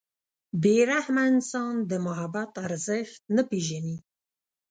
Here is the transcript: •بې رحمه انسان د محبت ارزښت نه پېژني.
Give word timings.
•بې 0.61 0.75
رحمه 0.91 1.23
انسان 1.31 1.73
د 1.89 1.91
محبت 2.07 2.51
ارزښت 2.67 3.19
نه 3.35 3.43
پېژني. 3.49 3.97